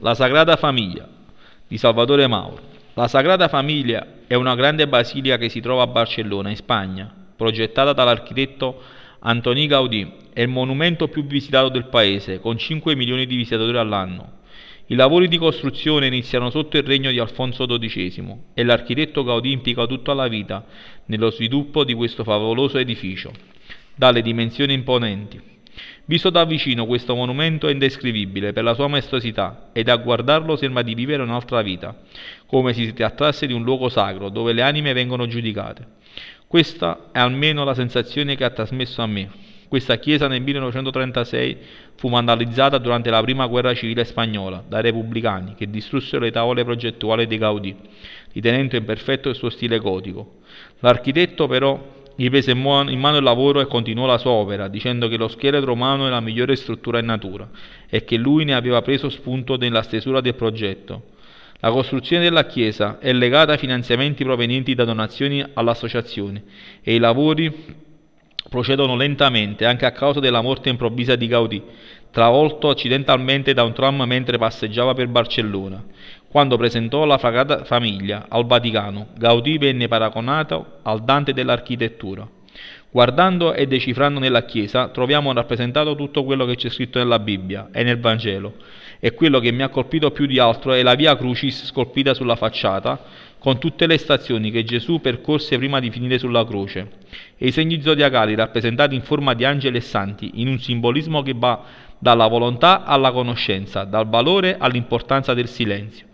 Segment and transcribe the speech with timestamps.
[0.00, 1.08] La Sagrada Famiglia
[1.66, 2.60] di Salvatore Mauro.
[2.92, 7.94] La Sagrada Famiglia è una grande basilica che si trova a Barcellona, in Spagna, progettata
[7.94, 8.82] dall'architetto
[9.20, 10.12] Antoni Gaudì.
[10.34, 14.32] È il monumento più visitato del paese, con 5 milioni di visitatori all'anno.
[14.88, 19.86] I lavori di costruzione iniziano sotto il regno di Alfonso XII e l'architetto Gaudì impiega
[19.86, 20.62] tutta la vita
[21.06, 23.32] nello sviluppo di questo favoloso edificio,
[23.94, 25.55] dalle dimensioni imponenti.
[26.08, 30.82] Visto da vicino questo monumento è indescrivibile per la sua maestosità ed a guardarlo sembra
[30.82, 31.96] di vivere un'altra vita,
[32.46, 35.84] come se si trattasse di un luogo sacro dove le anime vengono giudicate.
[36.46, 39.45] Questa è almeno la sensazione che ha trasmesso a me.
[39.68, 41.56] Questa chiesa nel 1936
[41.96, 47.26] fu vandalizzata durante la prima guerra civile spagnola dai repubblicani che distrussero le tavole progettuali
[47.26, 47.74] di Gaudì,
[48.32, 50.36] ritenendo imperfetto il suo stile gotico.
[50.80, 55.16] L'architetto però gli prese in mano il lavoro e continuò la sua opera, dicendo che
[55.16, 57.48] lo scheletro umano è la migliore struttura in natura
[57.88, 61.14] e che lui ne aveva preso spunto nella stesura del progetto.
[61.60, 66.42] La costruzione della chiesa è legata ai finanziamenti provenienti da donazioni all'associazione
[66.82, 67.84] e i lavori
[68.48, 71.62] procedono lentamente anche a causa della morte improvvisa di Gaudì,
[72.10, 75.84] travolto accidentalmente da un tram mentre passeggiava per Barcellona.
[76.28, 82.35] Quando presentò la Sagrada Famiglia al Vaticano, Gaudì venne paragonato al Dante dell'architettura.
[82.90, 87.82] Guardando e decifrando nella Chiesa troviamo rappresentato tutto quello che c'è scritto nella Bibbia e
[87.82, 88.54] nel Vangelo
[88.98, 92.36] e quello che mi ha colpito più di altro è la Via Crucis scolpita sulla
[92.36, 92.98] facciata
[93.38, 96.90] con tutte le stazioni che Gesù percorse prima di finire sulla croce,
[97.36, 101.34] e i segni zodiacali rappresentati in forma di angeli e santi, in un simbolismo che
[101.36, 101.62] va
[101.98, 106.06] dalla volontà alla conoscenza, dal valore all'importanza del silenzio.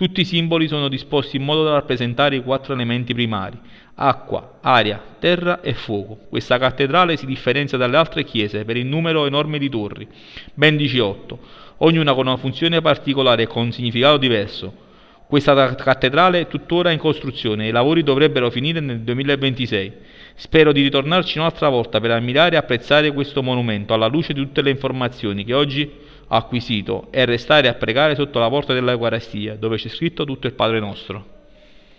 [0.00, 3.58] Tutti i simboli sono disposti in modo da rappresentare i quattro elementi primari,
[3.96, 6.20] acqua, aria, terra e fuoco.
[6.30, 10.08] Questa cattedrale si differenzia dalle altre chiese per il numero enorme di torri,
[10.54, 11.38] ben 18,
[11.76, 14.72] ognuna con una funzione particolare e con un significato diverso.
[15.30, 19.92] Questa cattedrale è tuttora in costruzione e i lavori dovrebbero finire nel 2026.
[20.34, 24.60] Spero di ritornarci un'altra volta per ammirare e apprezzare questo monumento alla luce di tutte
[24.60, 25.88] le informazioni che oggi
[26.26, 30.54] ho acquisito e restare a pregare sotto la porta dell'Eucaristia, dove c'è scritto tutto il
[30.54, 31.39] Padre nostro.